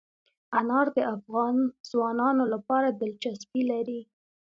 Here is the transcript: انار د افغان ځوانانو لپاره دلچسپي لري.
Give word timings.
انار 0.59 0.87
د 0.97 0.99
افغان 1.15 1.55
ځوانانو 1.89 2.43
لپاره 2.53 2.87
دلچسپي 3.01 3.61
لري. 3.71 4.01